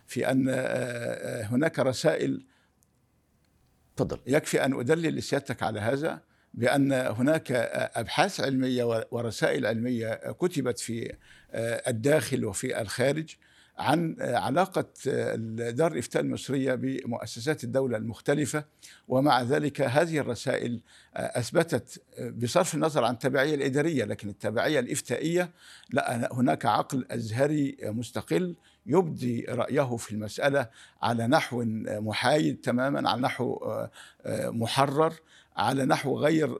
في 0.07 0.31
أن 0.31 0.49
هناك 1.45 1.79
رسائل 1.79 2.45
تفضل. 3.95 4.19
يكفي 4.27 4.65
أن 4.65 4.79
أدلل 4.79 5.15
لسيادتك 5.15 5.63
على 5.63 5.79
هذا 5.79 6.21
بأن 6.53 6.91
هناك 6.91 7.51
أبحاث 7.95 8.39
علمية 8.41 9.05
ورسائل 9.11 9.65
علمية 9.65 10.13
كتبت 10.13 10.79
في 10.79 11.13
الداخل 11.87 12.45
وفي 12.45 12.81
الخارج 12.81 13.35
عن 13.79 14.15
علاقة 14.19 14.85
دار 15.71 15.91
الإفتاء 15.91 16.21
المصرية 16.21 16.75
بمؤسسات 16.75 17.63
الدولة 17.63 17.97
المختلفة 17.97 18.63
ومع 19.07 19.41
ذلك 19.41 19.81
هذه 19.81 20.19
الرسائل 20.19 20.81
أثبتت 21.15 22.01
بصرف 22.19 22.75
النظر 22.75 23.03
عن 23.03 23.13
التبعية 23.13 23.55
الإدارية 23.55 24.05
لكن 24.05 24.29
التبعية 24.29 24.79
الإفتائية 24.79 25.51
لا 25.89 26.29
هناك 26.33 26.65
عقل 26.65 27.05
أزهري 27.11 27.77
مستقل 27.83 28.55
يبدي 28.85 29.45
رأيه 29.49 29.97
في 29.97 30.11
المسألة 30.11 30.69
على 31.01 31.27
نحو 31.27 31.63
محايد 31.87 32.61
تماما 32.61 33.09
على 33.09 33.21
نحو 33.21 33.59
محرر. 34.29 35.13
على 35.57 35.85
نحو 35.85 36.17
غير 36.17 36.57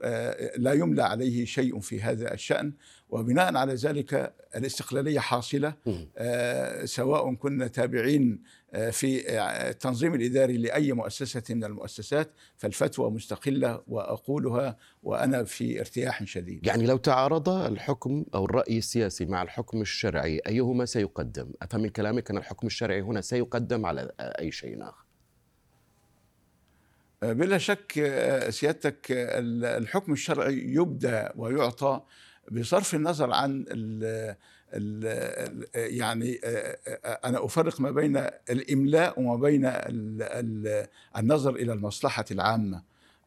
لا 0.57 0.73
يملى 0.73 1.03
عليه 1.03 1.45
شيء 1.45 1.79
في 1.79 2.01
هذا 2.01 2.33
الشأن. 2.33 2.73
وبناء 3.09 3.55
على 3.55 3.73
ذلك 3.73 4.33
الاستقلالية 4.55 5.19
حاصلة 5.19 5.73
آه، 6.17 6.85
سواء 6.85 7.33
كنا 7.33 7.67
تابعين 7.67 8.43
آه، 8.73 8.89
في 8.89 9.39
التنظيم 9.69 10.15
الإداري 10.15 10.57
لأي 10.57 10.93
مؤسسة 10.93 11.43
من 11.49 11.63
المؤسسات 11.63 12.31
فالفتوى 12.57 13.11
مستقلة 13.11 13.83
وأقولها 13.87 14.77
وأنا 15.03 15.43
في 15.43 15.79
ارتياح 15.79 16.23
شديد. 16.23 16.67
يعني 16.67 16.85
لو 16.85 16.97
تعارض 16.97 17.49
الحكم 17.49 18.25
أو 18.35 18.45
الرأي 18.45 18.77
السياسي 18.77 19.25
مع 19.25 19.41
الحكم 19.41 19.81
الشرعي 19.81 20.41
أيهما 20.47 20.85
سيقدم؟ 20.85 21.51
أفهم 21.61 21.81
من 21.81 21.89
كلامك 21.89 22.31
أن 22.31 22.37
الحكم 22.37 22.67
الشرعي 22.67 23.01
هنا 23.01 23.21
سيقدم 23.21 23.85
على 23.85 24.11
أي 24.19 24.51
شيء 24.51 24.83
آخر. 24.83 24.89
آه، 24.89 25.08
بلا 27.21 27.57
شك 27.57 27.91
سيادتك 28.49 29.05
الحكم 29.09 30.13
الشرعي 30.13 30.53
يبدى 30.57 31.23
ويعطى 31.35 32.01
بصرف 32.51 32.95
النظر 32.95 33.33
عن 33.33 33.65
ال 33.71 34.35
ال 34.73 35.65
يعني 35.75 36.39
أنا 37.25 37.45
أفرق 37.45 37.81
ما 37.81 37.91
بين 37.91 38.17
الإملاء 38.49 39.19
وما 39.19 39.35
بين 39.35 39.61
النظر 41.17 41.55
إلى 41.55 41.73
المصلحة 41.73 42.25
العامة. 42.31 42.77
آه، 42.77 42.83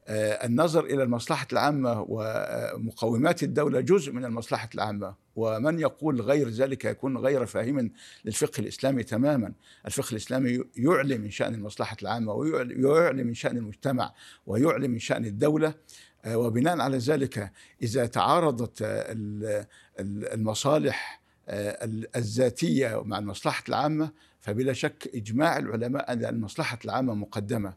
النظر 0.08 0.84
إلى 0.84 1.02
المصلحة 1.02 1.46
العامة 1.52 2.06
ومقومات 2.08 3.42
الدولة 3.42 3.80
جزء 3.80 4.12
من 4.12 4.24
المصلحة 4.24 4.68
العامة. 4.74 5.14
ومن 5.36 5.78
يقول 5.78 6.20
غير 6.20 6.48
ذلك 6.48 6.84
يكون 6.84 7.16
غير 7.16 7.46
فاهم 7.46 7.90
للفقه 8.24 8.60
الإسلامي 8.60 9.02
تماما. 9.02 9.52
الفقه 9.86 10.10
الإسلامي 10.12 10.64
يعلي 10.76 11.18
من 11.18 11.30
شأن 11.30 11.54
المصلحة 11.54 11.96
العامة 12.02 12.32
ويعلي 12.32 13.24
من 13.24 13.34
شأن 13.34 13.56
المجتمع 13.56 14.12
ويعلي 14.46 14.88
من 14.88 14.98
شأن 14.98 15.24
الدولة. 15.24 15.74
آه، 16.24 16.38
وبناء 16.38 16.80
على 16.80 16.98
ذلك 16.98 17.52
إذا 17.82 18.06
تعارضت 18.06 18.78
المصالح 20.00 21.22
آه، 21.48 21.78
الذاتية 22.16 23.02
مع 23.04 23.18
المصلحة 23.18 23.64
العامة 23.68 24.12
فبلا 24.40 24.72
شك 24.72 25.10
إجماع 25.14 25.58
العلماء 25.58 26.12
أن 26.12 26.24
المصلحة 26.24 26.78
العامة 26.84 27.14
مقدمة. 27.14 27.74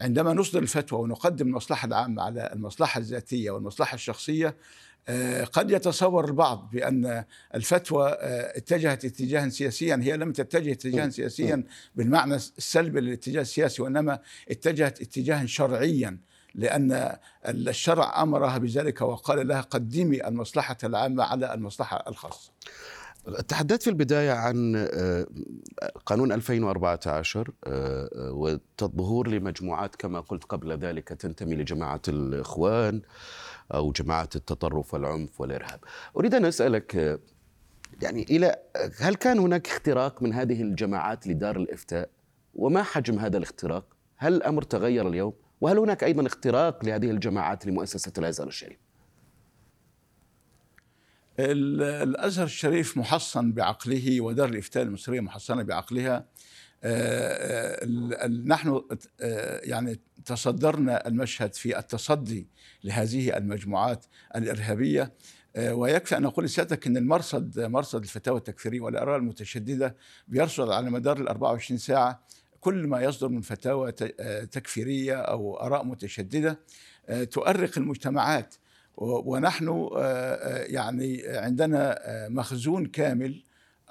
عندما 0.00 0.32
نصدر 0.32 0.62
الفتوى 0.62 1.00
ونقدم 1.00 1.46
المصلحة 1.46 1.86
العامة 1.86 2.22
على 2.22 2.50
المصلحة 2.52 2.98
الذاتية 2.98 3.50
والمصلحة 3.50 3.94
الشخصية 3.94 4.56
آه، 5.08 5.44
قد 5.44 5.70
يتصور 5.70 6.24
البعض 6.24 6.70
بأن 6.72 7.24
الفتوى 7.54 8.16
اتجهت 8.20 9.04
اتجاها 9.04 9.48
سياسيا 9.48 10.00
هي 10.02 10.16
لم 10.16 10.32
تتجه 10.32 10.72
اتجاها 10.72 11.08
سياسيا 11.08 11.64
بالمعنى 11.94 12.34
السلبي 12.34 13.00
للاتجاه 13.00 13.40
السياسي 13.40 13.82
وإنما 13.82 14.18
اتجهت 14.50 15.00
اتجاها 15.00 15.46
شرعيا 15.46 16.18
لأن 16.54 17.16
الشرع 17.46 18.22
أمرها 18.22 18.58
بذلك 18.58 19.00
وقال 19.00 19.48
لها 19.48 19.60
قدمي 19.60 20.28
المصلحة 20.28 20.76
العامة 20.84 21.24
على 21.24 21.54
المصلحة 21.54 22.04
الخاصة. 22.08 22.50
تحدثت 23.48 23.82
في 23.82 23.90
البداية 23.90 24.32
عن 24.32 24.76
آه، 24.76 25.26
قانون 26.06 26.32
2014 26.32 27.50
آه، 27.64 28.10
آه، 28.14 28.32
والظهور 28.32 29.28
لمجموعات 29.28 29.96
كما 29.96 30.20
قلت 30.20 30.44
قبل 30.44 30.72
ذلك 30.78 31.08
تنتمي 31.08 31.56
لجماعة 31.56 32.02
الإخوان 32.08 33.02
أو 33.74 33.92
جماعة 33.92 34.28
التطرف 34.36 34.94
والعنف 34.94 35.40
والإرهاب. 35.40 35.80
أريد 36.16 36.34
أن 36.34 36.44
أسألك 36.44 37.20
يعني 38.02 38.22
إلى 38.22 38.56
هل 39.00 39.14
كان 39.14 39.38
هناك 39.38 39.66
اختراق 39.66 40.22
من 40.22 40.32
هذه 40.32 40.62
الجماعات 40.62 41.26
لدار 41.26 41.56
الإفتاء؟ 41.56 42.08
وما 42.54 42.82
حجم 42.82 43.18
هذا 43.18 43.36
الاختراق؟ 43.36 43.84
هل 44.16 44.34
الأمر 44.34 44.62
تغير 44.62 45.08
اليوم؟ 45.08 45.32
وهل 45.60 45.78
هناك 45.78 46.04
أيضا 46.04 46.26
اختراق 46.26 46.84
لهذه 46.84 47.10
الجماعات 47.10 47.66
لمؤسسة 47.66 48.12
الأزهر 48.18 48.48
الشريف؟ 48.48 48.85
الأزهر 51.38 52.46
الشريف 52.46 52.96
محصن 52.96 53.52
بعقله 53.52 54.20
ودار 54.20 54.48
الإفتاء 54.48 54.82
المصرية 54.82 55.20
محصنة 55.20 55.62
بعقلها. 55.62 56.26
آه، 56.84 57.84
آه، 57.84 58.26
نحن 58.26 58.82
آه، 59.20 59.60
يعني 59.64 60.00
تصدرنا 60.24 61.08
المشهد 61.08 61.54
في 61.54 61.78
التصدي 61.78 62.48
لهذه 62.84 63.36
المجموعات 63.36 64.04
الإرهابية. 64.36 65.12
ويكفي 65.58 66.16
أن 66.16 66.24
أقول 66.24 66.44
لسيادتك 66.44 66.86
إن 66.86 66.96
المرصد 66.96 67.60
مرصد 67.60 68.02
الفتاوى 68.02 68.38
التكفيرية 68.38 68.80
والاراء 68.80 69.16
المتشددة 69.16 69.96
بيرصد 70.28 70.70
على 70.70 70.90
مدار 70.90 71.20
ال 71.20 71.28
24 71.28 71.78
ساعة 71.78 72.26
كل 72.60 72.86
ما 72.86 73.00
يصدر 73.00 73.28
من 73.28 73.40
فتاوى 73.40 73.92
تكفيرية 74.52 75.14
أو 75.14 75.56
آراء 75.56 75.84
متشددة. 75.84 76.60
تؤرق 77.30 77.78
المجتمعات. 77.78 78.54
ونحن 78.96 79.88
آه، 79.96 80.58
يعني 80.64 81.22
عندنا 81.26 81.98
مخزون 82.28 82.86
كامل 82.86 83.42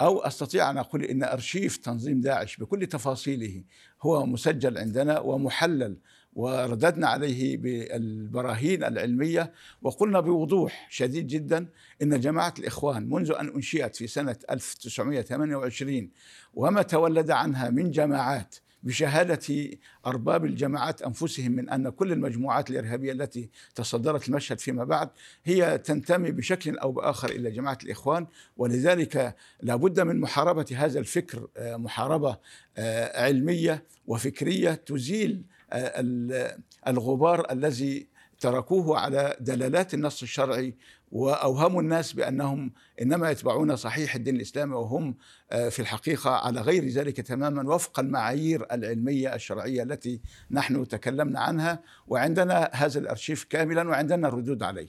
أو 0.02 0.20
أستطيع 0.20 0.70
أن 0.70 0.78
أقول 0.78 1.04
إن 1.04 1.24
أرشيف 1.24 1.78
تنظيم 1.78 2.22
داعش 2.22 2.58
بكل 2.58 2.88
تفاصيله 2.88 3.64
هو 4.02 4.26
مسجل 4.26 4.78
عندنا 4.78 5.20
ومحلل 5.20 5.98
ورددنا 6.34 7.08
عليه 7.08 7.58
بالبراهين 7.58 8.84
العلمية 8.84 9.52
وقلنا 9.82 10.20
بوضوح 10.20 10.88
شديد 10.90 11.28
جدا 11.28 11.68
إن 12.02 12.20
جماعة 12.20 12.54
الإخوان 12.60 13.10
منذ 13.10 13.32
أن 13.40 13.48
أنشئت 13.48 13.96
في 13.96 14.08
سنة 14.08 14.36
1928 14.50 16.10
وما 16.54 16.82
تولد 16.82 17.32
عنها 17.32 17.70
من 17.70 17.92
جماعات 17.92 18.56
بشهادة 18.86 19.70
أرباب 20.06 20.46
الجماعات 20.46 21.02
أنفسهم 21.02 21.52
من 21.52 21.70
أن 21.70 21.90
كل 21.90 22.12
المجموعات 22.12 22.70
الإرهابية 22.70 23.12
التي 23.12 23.50
تصدرت 23.76 24.28
المشهد 24.28 24.60
فيما 24.60 24.84
بعد 24.84 25.10
هي 25.44 25.78
تنتمي 25.78 26.32
بشكل 26.32 26.78
أو 26.78 26.92
بآخر 26.92 27.30
إلى 27.30 27.52
جماعة 27.52 27.78
الإخوان 27.84 28.28
ولذلك 28.58 29.36
لابد 29.62 30.00
من 30.00 30.20
محاربة 30.20 30.66
هذا 30.76 31.00
الفكر 31.00 31.48
آه، 31.58 31.76
محاربة 31.76 32.38
آه، 32.78 33.24
علمية 33.24 33.84
وفكرية 34.08 34.72
تزيل 34.72 35.44
آه، 35.72 36.58
الغبار 36.88 37.52
الذي 37.52 38.08
تركوه 38.40 39.00
على 39.00 39.36
دلالات 39.40 39.94
النص 39.94 40.22
الشرعي 40.22 40.74
واوهموا 41.12 41.82
الناس 41.82 42.14
بأنهم 42.14 42.72
إنما 43.02 43.32
يتبعون 43.32 43.76
صحيح 43.76 44.16
الدين 44.16 44.36
الإسلامي 44.36 44.74
وهم 44.74 45.16
آه، 45.52 45.70
في 45.70 45.80
الحقيقة 45.80 46.30
على 46.30 46.62
غير 46.62 46.88
ذلك 46.88 47.22
تماما 47.22 47.74
وفق 47.74 48.00
المعايير 48.00 48.66
العلمية 48.72 49.36
الشرعية 49.36 49.84
التي 49.84 50.22
نحن 50.52 50.88
تكلمنا 50.88 51.40
عنها 51.40 51.80
وعندنا 52.08 52.70
هذا 52.74 53.00
الأرشيف 53.00 53.44
كاملا 53.44 53.90
وعندنا 53.90 54.28
الردود 54.28 54.64
عليه. 54.64 54.88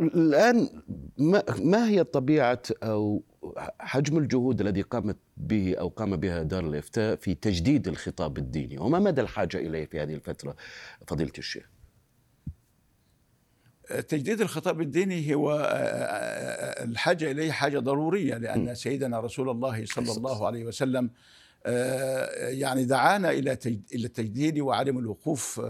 الآن 0.00 0.68
ما 1.58 1.88
هي 1.88 2.04
طبيعة 2.04 2.62
أو 2.82 3.22
حجم 3.80 4.18
الجهود 4.18 4.60
الذي 4.60 4.82
قامت 4.82 5.16
به 5.36 5.74
أو 5.74 5.88
قام 5.88 6.16
بها 6.16 6.42
دار 6.42 6.64
الإفتاء 6.64 7.16
في 7.16 7.34
تجديد 7.34 7.88
الخطاب 7.88 8.38
الديني 8.38 8.78
وما 8.78 8.98
مدى 8.98 9.20
الحاجة 9.20 9.56
إليه 9.56 9.86
في 9.86 10.00
هذه 10.00 10.14
الفترة 10.14 10.56
فضيلة 11.06 11.32
الشيخ؟ 11.38 11.71
تجديد 14.00 14.40
الخطاب 14.40 14.80
الديني 14.80 15.34
هو 15.34 15.52
آه، 15.52 15.64
آه، 15.64 16.84
الحاجة 16.84 17.30
إليه 17.30 17.52
حاجة 17.52 17.78
ضرورية 17.78 18.34
لأن 18.34 18.74
سيدنا 18.74 19.20
رسول 19.20 19.50
الله 19.50 19.84
صلى 19.84 20.12
الله 20.12 20.46
عليه 20.46 20.64
وسلم 20.64 21.10
آه، 21.66 22.48
يعني 22.48 22.84
دعانا 22.84 23.30
إلى 23.30 23.58
إلى 23.94 24.06
التجديد 24.06 24.58
وعدم 24.58 24.98
الوقوف 24.98 25.62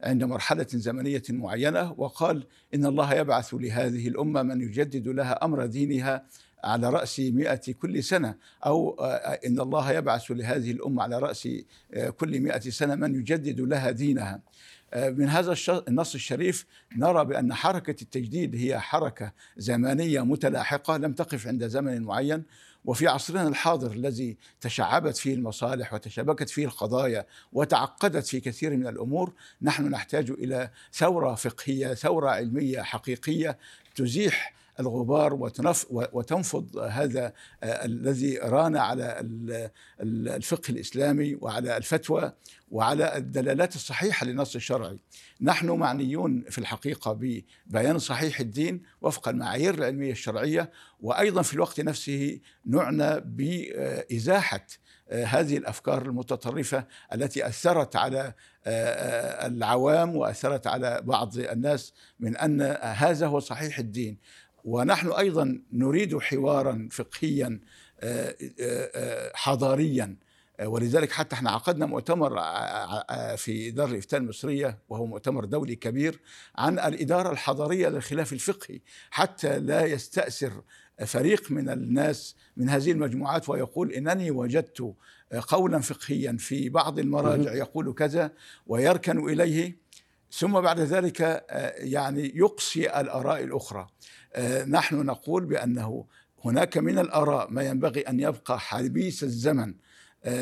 عند 0.00 0.24
مرحلة 0.24 0.66
زمنية 0.70 1.22
معينة 1.28 1.94
وقال 1.98 2.46
إن 2.74 2.86
الله 2.86 3.14
يبعث 3.14 3.54
لهذه 3.54 4.08
الأمة 4.08 4.42
من 4.42 4.60
يجدد 4.60 5.08
لها 5.08 5.44
أمر 5.44 5.66
دينها 5.66 6.26
على 6.64 6.90
رأس 6.90 7.20
مئة 7.20 7.72
كل 7.72 8.04
سنة 8.04 8.34
أو 8.66 9.04
إن 9.46 9.60
الله 9.60 9.92
يبعث 9.92 10.30
لهذه 10.30 10.70
الأمة 10.70 11.02
على 11.02 11.18
رأس 11.18 11.48
كل 12.16 12.40
مئة 12.40 12.70
سنة 12.70 12.94
من 12.94 13.14
يجدد 13.14 13.60
لها 13.60 13.90
دينها. 13.90 14.34
آه، 14.34 14.40
من 14.94 15.28
هذا 15.28 15.56
النص 15.68 16.14
الشريف 16.14 16.66
نرى 16.96 17.24
بأن 17.24 17.54
حركة 17.54 18.02
التجديد 18.02 18.56
هي 18.56 18.80
حركة 18.80 19.32
زمانية 19.56 20.20
متلاحقة 20.20 20.96
لم 20.96 21.12
تقف 21.12 21.46
عند 21.46 21.66
زمن 21.66 22.02
معين. 22.02 22.44
وفي 22.84 23.08
عصرنا 23.08 23.48
الحاضر 23.48 23.92
الذي 23.92 24.36
تشعبت 24.60 25.16
فيه 25.16 25.34
المصالح 25.34 25.94
وتشابكت 25.94 26.50
فيه 26.50 26.64
القضايا 26.64 27.26
وتعقدت 27.52 28.26
في 28.26 28.40
كثير 28.40 28.76
من 28.76 28.86
الأمور 28.86 29.32
نحن 29.62 29.88
نحتاج 29.88 30.30
إلى 30.30 30.70
ثورة 30.92 31.34
فقهية 31.34 31.94
ثورة 31.94 32.30
علمية 32.30 32.82
حقيقية 32.82 33.58
تزيح 33.94 34.54
الغبار 34.80 35.34
وتنف 35.34 35.86
وتنفض 35.90 36.78
هذا 36.78 37.32
الذي 37.64 38.38
ران 38.38 38.76
على 38.76 39.26
الفقه 40.36 40.70
الإسلامي 40.70 41.34
وعلى 41.40 41.76
الفتوى 41.76 42.32
وعلى 42.70 43.16
الدلالات 43.16 43.74
الصحيحة 43.74 44.26
للنص 44.26 44.54
الشرعي. 44.54 44.98
نحن 45.40 45.70
معنيون 45.70 46.44
في 46.50 46.58
الحقيقة 46.58 47.12
ببيان 47.12 47.98
صحيح 47.98 48.40
الدين 48.40 48.82
وفق 49.02 49.28
المعايير 49.28 49.74
العلمية 49.74 50.12
الشرعية 50.12 50.70
وأيضا 51.00 51.42
في 51.42 51.54
الوقت 51.54 51.80
نفسه 51.80 52.40
نعنى 52.66 53.20
بإزاحة 53.20 54.66
هذه 55.12 55.56
الأفكار 55.56 56.02
المتطرفة 56.02 56.86
التي 57.14 57.46
أثرت 57.46 57.96
على 57.96 58.34
العوام 59.46 60.16
وأثرت 60.16 60.66
على 60.66 61.00
بعض 61.04 61.38
الناس 61.38 61.92
من 62.20 62.36
أن 62.36 62.62
هذا 62.82 63.26
هو 63.26 63.40
صحيح 63.40 63.78
الدين 63.78 64.18
ونحن 64.64 65.12
أيضا 65.12 65.62
نريد 65.72 66.18
حوارا 66.18 66.88
فقهيا 66.92 67.60
حضاريا. 69.34 70.16
ولذلك 70.64 71.12
حتى 71.12 71.34
إحنا 71.34 71.50
عقدنا 71.50 71.86
مؤتمر 71.86 72.30
في 73.36 73.70
دار 73.70 73.88
الإفتاء 73.88 74.20
المصرية 74.20 74.78
وهو 74.88 75.06
مؤتمر 75.06 75.44
دولي 75.44 75.76
كبير 75.76 76.20
عن 76.56 76.78
الإدارة 76.78 77.32
الحضارية 77.32 77.88
للخلاف 77.88 78.32
الفقهي. 78.32 78.80
حتى 79.10 79.58
لا 79.58 79.86
يستأثر 79.86 80.52
فريق 81.06 81.50
من 81.50 81.68
الناس 81.68 82.36
من 82.56 82.68
هذه 82.68 82.92
المجموعات 82.92 83.48
ويقول 83.48 83.92
إنني 83.92 84.30
وجدت 84.30 84.94
قولا 85.48 85.78
فقهيا 85.80 86.36
في 86.38 86.68
بعض 86.68 86.98
المراجع 86.98 87.54
يقول 87.54 87.94
كذا 87.94 88.32
ويركن 88.66 89.28
إليه. 89.28 89.89
ثم 90.32 90.60
بعد 90.60 90.80
ذلك 90.80 91.44
يعني 91.78 92.32
يقصي 92.34 93.00
الآراء 93.00 93.44
الأخرى. 93.44 93.88
نحن 94.66 94.96
نقول 95.06 95.44
بأنه 95.44 96.06
هناك 96.44 96.78
من 96.78 96.98
الآراء 96.98 97.50
ما 97.50 97.62
ينبغي 97.62 98.00
أن 98.00 98.20
يبقى 98.20 98.60
حبيس 98.60 99.22
الزمن. 99.22 99.74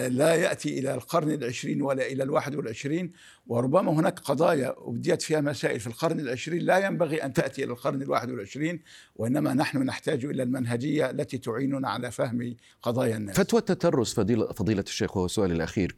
لا 0.09 0.35
يأتي 0.35 0.79
إلى 0.79 0.95
القرن 0.95 1.31
العشرين 1.31 1.83
ولا 1.83 2.07
إلى 2.07 2.23
الواحد 2.23 2.55
والعشرين 2.55 3.13
وربما 3.47 3.93
هناك 3.93 4.19
قضايا 4.19 4.75
أبديت 4.79 5.23
فيها 5.23 5.41
مسائل 5.41 5.81
في 5.81 5.87
القرن 5.87 6.21
العشرين 6.21 6.63
لا 6.63 6.87
ينبغي 6.87 7.25
أن 7.25 7.33
تأتي 7.33 7.65
إلى 7.65 7.73
القرن 7.73 8.03
الواحد 8.03 8.31
والعشرين 8.31 8.83
وإنما 9.17 9.55
نحن 9.55 9.79
نحتاج 9.83 10.25
إلى 10.25 10.43
المنهجية 10.43 11.11
التي 11.11 11.39
تعيننا 11.39 11.89
على 11.89 12.11
فهم 12.11 12.57
قضايا 12.83 13.17
الناس. 13.17 13.37
فتوى 13.37 13.61
التترس 13.61 14.15
فضيلة, 14.15 14.53
فضيلة 14.53 14.85
الشيخ 14.87 15.17
وهو 15.17 15.29
سؤالي 15.29 15.55
الأخير. 15.55 15.97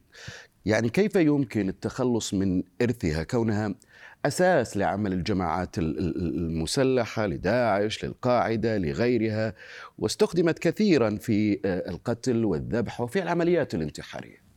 يعني 0.65 0.89
كيف 0.89 1.17
يمكن 1.17 1.69
التخلص 1.69 2.35
من 2.35 2.63
إرثها 2.83 3.23
كونها 3.23 3.75
أساس 4.27 4.77
لعمل 4.77 5.13
الجماعات 5.13 5.79
المسلحة 5.79 7.27
لداعش 7.27 8.05
للقاعدة 8.05 8.79
لغيرها 8.79 9.55
واستخدمت 9.99 10.59
كثيرا 10.59 11.17
في 11.17 11.61
القتل 11.65 12.45
والذبح 12.45 13.01
وفي 13.01 13.23
العمليات 13.23 13.75
الانتحارية. 13.75 14.51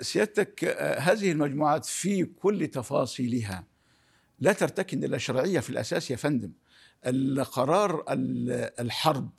سيادتك 0.00 0.64
هذه 0.98 1.32
المجموعات 1.32 1.84
في 1.84 2.24
كل 2.24 2.66
تفاصيلها 2.66 3.64
لا 4.40 4.52
ترتكن 4.52 5.04
إلى 5.04 5.16
الشرعيه 5.16 5.60
في 5.60 5.70
الأساس 5.70 6.10
يا 6.10 6.16
فندم. 6.16 6.52
القرار 7.06 8.04
الحرب 8.80 9.30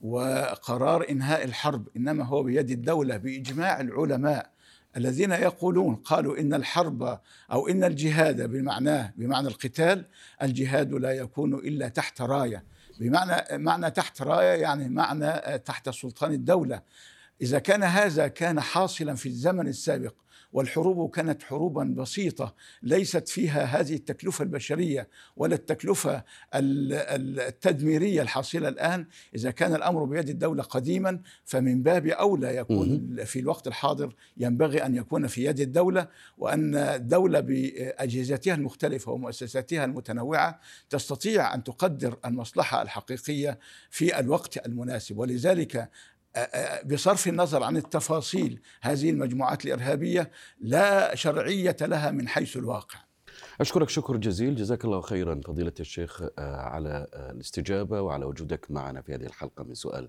وقرار 0.00 1.10
إنهاء 1.10 1.44
الحرب 1.44 1.88
إنما 1.96 2.24
هو 2.24 2.42
بيد 2.42 2.70
الدولة 2.70 3.16
بإجماع 3.16 3.80
العلماء 3.80 4.53
الذين 4.96 5.32
يقولون 5.32 5.94
قالوا 5.94 6.38
إن 6.38 6.54
الحرب 6.54 7.18
أو 7.52 7.68
إن 7.68 7.84
الجهاد 7.84 8.42
بمعناه 8.42 9.12
بمعنى 9.16 9.48
القتال 9.48 10.04
الجهاد 10.42 10.92
لا 10.92 11.10
يكون 11.12 11.54
إلا 11.54 11.88
تحت 11.88 12.22
راية. 12.22 12.64
بمعنى 13.00 13.58
معنى 13.58 13.90
تحت 13.90 14.22
راية 14.22 14.60
يعني 14.62 14.88
معنى 14.88 15.58
تحت 15.58 15.90
سلطان 15.90 16.32
الدولة. 16.32 16.82
إذا 17.42 17.58
كان 17.58 17.82
هذا 17.82 18.28
كان 18.28 18.60
حاصلا 18.60 19.14
في 19.14 19.26
الزمن 19.26 19.68
السابق 19.68 20.14
والحروب 20.54 21.10
كانت 21.10 21.42
حروبا 21.42 21.84
بسيطة 21.84 22.54
ليست 22.82 23.28
فيها 23.28 23.64
هذه 23.64 23.94
التكلفة 23.94 24.42
البشرية 24.42 25.08
ولا 25.36 25.54
التكلفة 25.54 26.24
التدميرية 26.54 28.22
الحاصلة 28.22 28.68
الآن. 28.68 29.06
إذا 29.34 29.50
كان 29.50 29.74
الأمر 29.74 30.04
بيد 30.04 30.28
الدولة 30.28 30.62
قديما 30.62 31.20
فمن 31.44 31.82
باب 31.82 32.06
أولى 32.06 32.56
يكون 32.56 33.16
في 33.24 33.40
الوقت 33.40 33.66
الحاضر 33.66 34.14
ينبغي 34.36 34.86
أن 34.86 34.94
يكون 34.94 35.26
في 35.26 35.44
يد 35.44 35.60
الدولة 35.60 36.08
وأن 36.38 36.74
الدولة 36.74 37.40
بأجهزتها 37.40 38.54
المختلفة 38.54 39.12
ومؤسساتها 39.12 39.84
المتنوعة 39.84 40.60
تستطيع 40.90 41.54
أن 41.54 41.64
تقدر 41.64 42.18
المصلحة 42.24 42.82
الحقيقية 42.82 43.58
في 43.90 44.18
الوقت 44.18 44.66
المناسب. 44.66 45.18
ولذلك 45.18 45.90
بصرف 46.86 47.28
النظر 47.28 47.62
عن 47.62 47.76
التفاصيل 47.76 48.60
هذه 48.82 49.10
المجموعات 49.10 49.64
الإرهابية 49.64 50.30
لا 50.60 51.14
شرعية 51.14 51.76
لها 51.80 52.10
من 52.10 52.28
حيث 52.28 52.56
الواقع. 52.56 52.98
أشكرك 53.60 53.88
شكر 53.88 54.16
جزيل 54.16 54.56
جزاك 54.56 54.84
الله 54.84 55.00
خيرا 55.00 55.40
فضيلة 55.46 55.72
الشيخ 55.80 56.22
على 56.38 57.06
الاستجابة 57.14 58.00
وعلى 58.00 58.24
وجودك 58.24 58.70
معنا 58.70 59.02
في 59.02 59.14
هذه 59.14 59.26
الحلقة 59.26 59.64
من 59.64 59.74
سؤال 59.74 60.08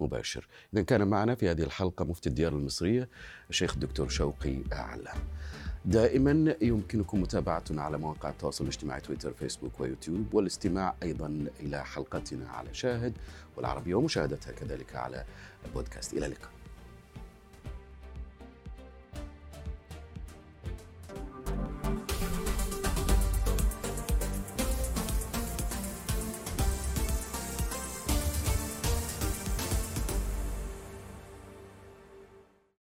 مباشر. 0.00 0.48
اذا 0.74 0.82
كان 0.82 1.08
معنا 1.08 1.34
في 1.34 1.50
هذه 1.50 1.62
الحلقة 1.62 2.04
مفتي 2.04 2.28
الديار 2.28 2.52
المصرية 2.52 3.08
الشيخ 3.50 3.74
الدكتور 3.74 4.08
شوقي 4.08 4.56
علام. 4.72 5.18
دائما 5.84 6.54
يمكنكم 6.62 7.20
متابعتنا 7.20 7.82
على 7.82 7.98
مواقع 7.98 8.30
التواصل 8.30 8.64
الاجتماعي 8.64 9.00
تويتر 9.00 9.32
فيسبوك 9.32 9.80
ويوتيوب 9.80 10.34
والاستماع 10.34 10.94
أيضا 11.02 11.46
إلى 11.60 11.84
حلقتنا 11.84 12.48
على 12.48 12.74
شاهد 12.74 13.18
والعربية 13.56 13.94
ومشاهدتها 13.94 14.52
كذلك 14.52 14.96
على 14.96 15.24
البودكاست 15.64 16.12
إلى 16.12 16.26
اللقاء. 16.26 16.50